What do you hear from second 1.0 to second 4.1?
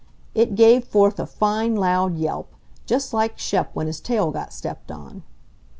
a fine loud yelp, just like Shep when his